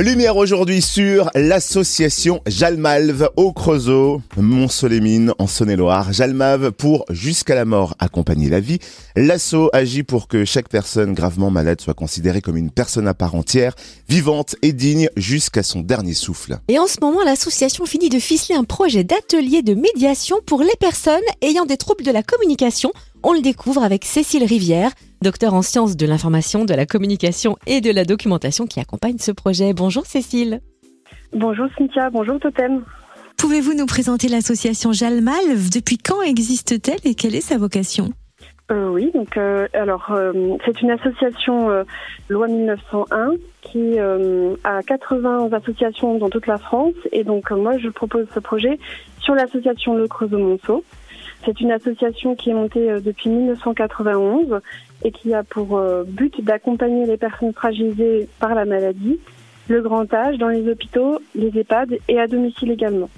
[0.00, 6.12] Lumière aujourd'hui sur l'association Jalmalve au Creusot, Mont-Solémine en Saône-et-Loire.
[6.12, 8.78] Jalmalve pour Jusqu'à la mort accompagner la vie.
[9.16, 13.34] L'asso agit pour que chaque personne gravement malade soit considérée comme une personne à part
[13.34, 13.74] entière,
[14.08, 16.60] vivante et digne jusqu'à son dernier souffle.
[16.68, 20.76] Et en ce moment, l'association finit de ficeler un projet d'atelier de médiation pour les
[20.78, 22.92] personnes ayant des troubles de la communication.
[23.24, 24.92] On le découvre avec Cécile Rivière,
[25.22, 29.32] docteur en sciences de l'information, de la communication et de la documentation qui accompagne ce
[29.32, 29.72] projet.
[29.72, 30.60] Bonjour Cécile.
[31.32, 32.84] Bonjour Cynthia, bonjour Totem.
[33.36, 35.34] Pouvez-vous nous présenter l'association Jalmal?
[35.72, 38.10] Depuis quand existe-t-elle et quelle est sa vocation?
[38.70, 41.70] Euh, oui, donc euh, alors euh, c'est une association
[42.28, 43.32] loi 1901
[43.62, 48.78] qui a 80 associations dans toute la France et donc moi je propose ce projet
[49.20, 50.84] sur l'association Le Creusot-Monceau.
[51.44, 54.60] C'est une association qui est montée depuis 1991
[55.04, 59.18] et qui a pour but d'accompagner les personnes fragilisées par la maladie,
[59.68, 63.08] le grand âge dans les hôpitaux, les EHPAD et à domicile également.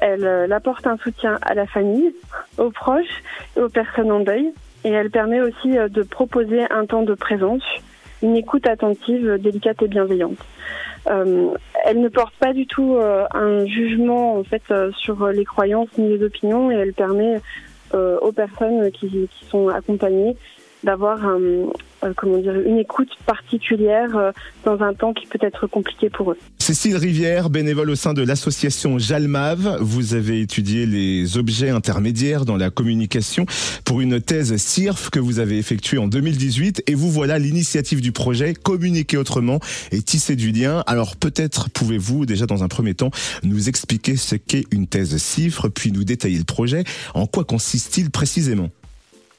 [0.00, 2.12] Elle apporte un soutien à la famille,
[2.58, 3.22] aux proches
[3.56, 4.52] et aux personnes en deuil
[4.84, 7.62] et elle permet aussi euh, de proposer un temps de présence,
[8.22, 10.38] une écoute attentive, délicate et bienveillante.
[11.06, 11.50] Euh,
[11.84, 14.62] elle ne porte pas du tout euh, un jugement en fait
[14.96, 17.40] sur les croyances ni les opinions et elle permet
[17.92, 20.36] aux personnes qui, qui sont accompagnées
[20.84, 21.66] d'avoir un, euh,
[22.16, 24.32] comment dire, une écoute particulière euh,
[24.64, 26.38] dans un temps qui peut être compliqué pour eux.
[26.58, 32.56] Cécile Rivière, bénévole au sein de l'association Jalmav, vous avez étudié les objets intermédiaires dans
[32.56, 33.46] la communication
[33.84, 38.12] pour une thèse CIRF que vous avez effectuée en 2018 et vous voilà l'initiative du
[38.12, 39.60] projet Communiquer autrement
[39.92, 40.82] et tisser du lien.
[40.86, 43.10] Alors peut-être pouvez-vous déjà dans un premier temps
[43.42, 46.84] nous expliquer ce qu'est une thèse CIRF puis nous détailler le projet.
[47.14, 48.70] En quoi consiste-t-il précisément?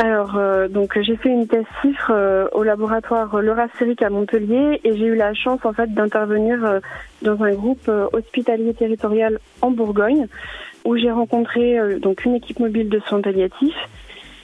[0.00, 4.80] Alors, euh, donc j'ai fait une thèse cifre euh, au laboratoire Laura Séric à Montpellier
[4.84, 6.78] et j'ai eu la chance en fait d'intervenir euh,
[7.22, 10.28] dans un groupe hospitalier territorial en Bourgogne
[10.84, 13.74] où j'ai rencontré donc une équipe mobile de soins palliatifs,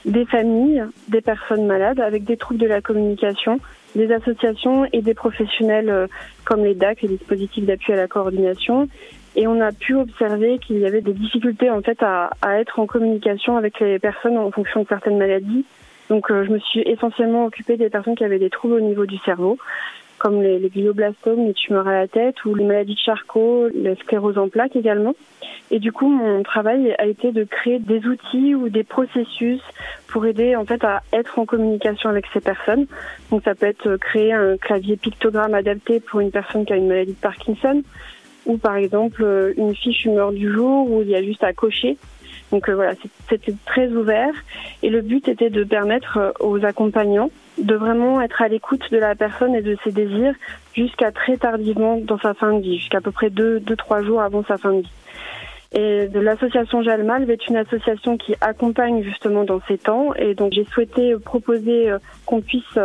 [0.03, 3.61] des familles, des personnes malades avec des troubles de la communication,
[3.95, 6.09] des associations et des professionnels
[6.43, 8.89] comme les DAC, les dispositifs d'appui à la coordination,
[9.35, 12.29] et on a pu observer qu'il y avait des difficultés en fait à,
[12.59, 15.65] être en communication avec les personnes en fonction de certaines maladies.
[16.09, 19.05] Donc euh, je me suis essentiellement occupée des personnes qui avaient des troubles au niveau
[19.05, 19.57] du cerveau,
[20.19, 23.95] comme les, les glioblastomes, les tumeurs à la tête ou les maladies de Charcot, la
[23.95, 25.15] sclérose en plaques également.
[25.71, 29.61] Et du coup, mon travail a été de créer des outils ou des processus
[30.07, 32.85] pour aider en fait à être en communication avec ces personnes.
[33.31, 36.87] Donc ça peut être créer un clavier pictogramme adapté pour une personne qui a une
[36.87, 37.81] maladie de Parkinson,
[38.45, 41.53] ou par exemple euh, une fiche humeur du jour où il y a juste à
[41.53, 41.97] cocher.
[42.51, 42.93] Donc euh, voilà,
[43.27, 44.33] c'était très ouvert
[44.83, 48.97] et le but était de permettre euh, aux accompagnants de vraiment être à l'écoute de
[48.97, 50.35] la personne et de ses désirs
[50.73, 54.21] jusqu'à très tardivement dans sa fin de vie, jusqu'à peu près deux, deux, trois jours
[54.21, 54.91] avant sa fin de vie.
[55.71, 60.13] Et de l'association Jalmal est une association qui accompagne justement dans ces temps.
[60.15, 61.91] Et donc j'ai souhaité proposer
[62.25, 62.79] qu'on puisse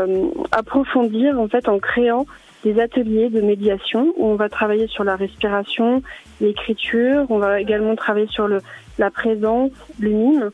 [0.50, 2.26] approfondir en fait en créant
[2.64, 6.02] des ateliers de médiation où on va travailler sur la respiration,
[6.40, 8.58] l'écriture, on va également travailler sur le,
[8.98, 10.50] la présence, le mime,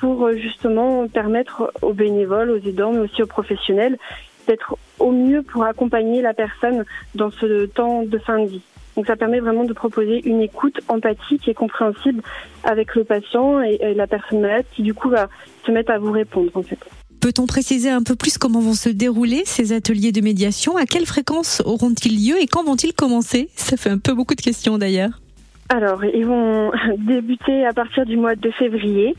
[0.00, 3.98] pour euh, justement permettre aux bénévoles, aux aidants, mais aussi aux professionnels
[4.46, 8.62] d'être au mieux pour accompagner la personne dans ce temps de fin de vie.
[8.96, 12.22] Donc ça permet vraiment de proposer une écoute empathique et compréhensible
[12.64, 15.28] avec le patient et, et la personne malade qui du coup va
[15.64, 16.78] se mettre à vous répondre en fait.
[17.22, 20.76] Peut-on préciser un peu plus comment vont se dérouler ces ateliers de médiation?
[20.76, 23.48] À quelle fréquence auront-ils lieu et quand vont-ils commencer?
[23.54, 25.20] Ça fait un peu beaucoup de questions d'ailleurs.
[25.68, 29.14] Alors, ils vont débuter à partir du mois de février.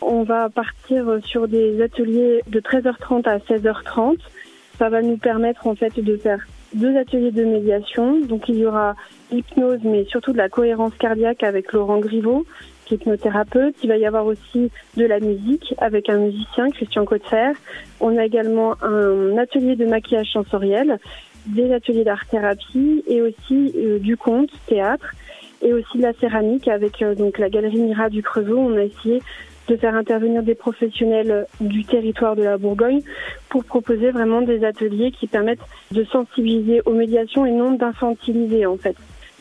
[0.00, 4.18] On va partir sur des ateliers de 13h30 à 16h30.
[4.78, 8.20] Ça va nous permettre en fait de faire deux ateliers de médiation.
[8.20, 8.94] Donc il y aura
[9.32, 12.46] l'hypnose, mais surtout de la cohérence cardiaque avec Laurent Griveau,
[12.90, 13.76] hypnothérapeute.
[13.82, 17.52] Il va y avoir aussi de la musique avec un musicien, Christian Côtefer.
[18.00, 20.98] On a également un atelier de maquillage sensoriel,
[21.46, 25.12] des ateliers d'art-thérapie et aussi euh, du conte, théâtre,
[25.62, 28.58] et aussi de la céramique avec euh, donc la galerie Mira du Creusot.
[28.58, 29.22] On a essayé
[29.68, 33.02] de faire intervenir des professionnels du territoire de la Bourgogne
[33.50, 35.60] pour proposer vraiment des ateliers qui permettent
[35.90, 38.96] de sensibiliser aux médiations et non d'infantiliser en fait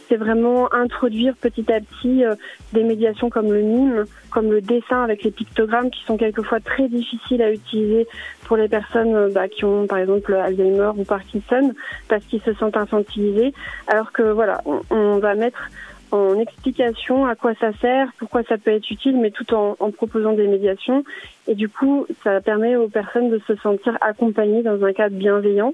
[0.07, 2.35] c'est vraiment introduire petit à petit euh,
[2.73, 6.87] des médiations comme le mime, comme le dessin avec les pictogrammes qui sont quelquefois très
[6.87, 8.07] difficiles à utiliser
[8.45, 11.73] pour les personnes euh, bah, qui ont par exemple Alzheimer ou Parkinson
[12.07, 13.53] parce qu'ils se sentent infantilisés.
[13.87, 15.69] Alors que voilà, on, va mettre
[16.11, 19.91] en explication à quoi ça sert, pourquoi ça peut être utile, mais tout en, en,
[19.91, 21.03] proposant des médiations.
[21.47, 25.73] Et du coup, ça permet aux personnes de se sentir accompagnées dans un cadre bienveillant.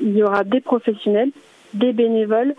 [0.00, 1.30] Il y aura des professionnels
[1.74, 2.54] des bénévoles,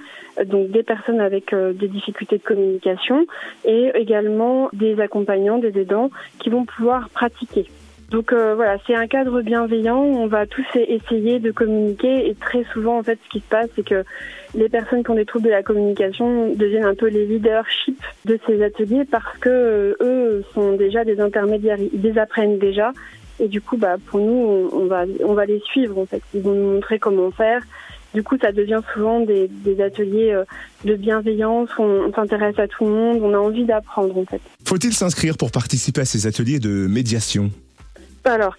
[0.46, 3.26] donc des personnes avec des difficultés de communication
[3.66, 6.10] et également des accompagnants, des aidants
[6.40, 7.66] qui vont pouvoir pratiquer.
[8.10, 10.00] Donc euh, voilà, c'est un cadre bienveillant.
[10.00, 13.70] On va tous essayer de communiquer et très souvent en fait ce qui se passe
[13.76, 14.04] c'est que
[14.56, 18.40] les personnes qui ont des troubles de la communication deviennent un peu les leadership de
[18.48, 22.94] ces ateliers parce que euh, eux sont déjà des intermédiaires, ils les apprennent déjà
[23.40, 26.24] et du coup bah pour nous on va les suivre en fait.
[26.34, 27.62] Ils vont nous montrer comment faire.
[28.14, 30.44] Du coup, ça devient souvent des, des ateliers euh,
[30.86, 31.70] de bienveillance.
[31.78, 33.20] On, on s'intéresse à tout le monde.
[33.22, 34.42] On a envie d'apprendre en fait.
[34.66, 37.52] Faut-il s'inscrire pour participer à ces ateliers de médiation?
[38.26, 38.56] Alors,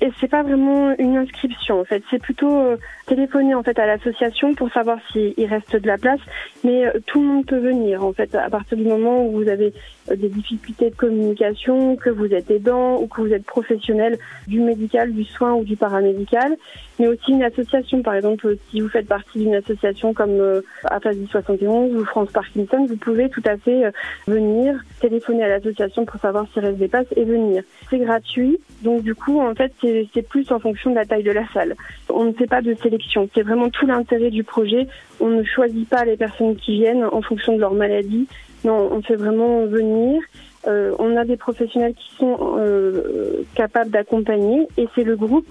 [0.00, 2.76] et c'est pas vraiment une inscription en fait, c'est plutôt euh,
[3.06, 6.20] téléphoner en fait à l'association pour savoir s'il reste de la place,
[6.64, 9.48] mais euh, tout le monde peut venir en fait à partir du moment où vous
[9.48, 9.74] avez
[10.16, 15.12] des difficultés de communication, que vous êtes aidant ou que vous êtes professionnel du médical,
[15.12, 16.56] du soin ou du paramédical,
[16.98, 21.94] mais aussi une association par exemple si vous faites partie d'une association comme Aphasie 71
[21.94, 23.92] ou France Parkinson, vous pouvez tout à fait
[24.26, 27.62] venir téléphoner à l'association pour savoir s'il reste des places et venir.
[27.88, 31.30] C'est gratuit, donc du coup en fait c'est plus en fonction de la taille de
[31.30, 31.74] la salle.
[32.08, 33.28] On ne fait pas de sélection.
[33.34, 34.86] C'est vraiment tout l'intérêt du projet.
[35.20, 38.26] On ne choisit pas les personnes qui viennent en fonction de leur maladie.
[38.64, 40.20] Non, on fait vraiment venir.
[40.66, 45.46] Euh, on a des professionnels qui sont euh, capables d'accompagner et c'est le groupe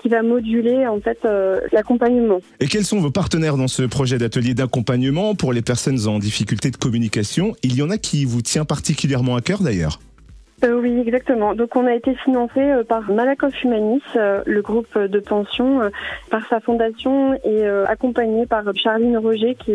[0.00, 2.38] qui va moduler en fait euh, l'accompagnement.
[2.60, 6.70] Et quels sont vos partenaires dans ce projet d'atelier d'accompagnement pour les personnes en difficulté
[6.70, 7.54] de communication?
[7.62, 9.98] Il y en a qui vous tient particulièrement à cœur d'ailleurs
[10.64, 11.54] euh, oui, exactement.
[11.54, 15.90] Donc on a été financé euh, par Malakoff Humanis, euh, le groupe de pension,
[16.30, 19.72] par sa fondation et accompagné par Charline Roger qui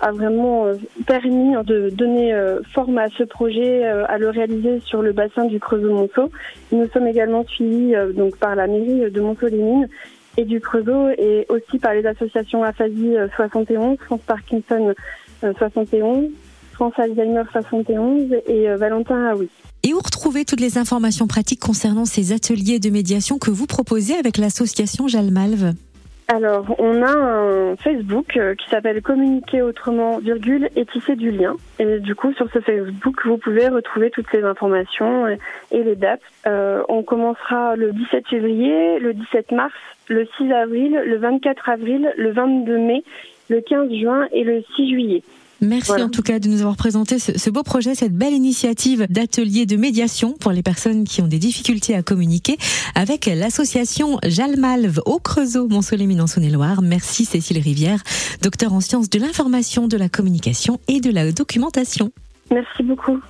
[0.00, 0.66] a vraiment
[1.06, 2.34] permis de donner
[2.72, 6.30] forme à ce projet, à le réaliser sur le bassin du Creusot-Monceau.
[6.72, 9.88] Nous sommes également suivis donc par la mairie de Monceau-les-Mines
[10.36, 14.94] et du Creusot et aussi par les associations Aphasie 71, France Parkinson
[15.42, 16.30] 71,
[16.72, 19.48] France Alzheimer 71 et Valentin Aoui.
[19.82, 24.14] Et où retrouver toutes les informations pratiques concernant ces ateliers de médiation que vous proposez
[24.14, 25.74] avec l'association Jalmalve?
[26.32, 31.56] Alors, on a un Facebook euh, qui s'appelle Communiquer autrement, virgule, et tisser du lien.
[31.80, 36.20] Et du coup, sur ce Facebook, vous pouvez retrouver toutes les informations et les dates.
[36.46, 39.74] Euh, on commencera le 17 février, le 17 mars,
[40.06, 43.02] le 6 avril, le 24 avril, le 22 mai,
[43.48, 45.22] le 15 juin et le 6 juillet.
[45.60, 49.66] Merci en tout cas de nous avoir présenté ce, beau projet, cette belle initiative d'atelier
[49.66, 52.56] de médiation pour les personnes qui ont des difficultés à communiquer
[52.94, 58.02] avec l'association Jalmalve au Creusot, Montsoleil-Mines en et loire Merci Cécile Rivière,
[58.42, 62.10] docteur en sciences de l'information, de la communication et de la documentation.
[62.50, 63.20] Merci beaucoup.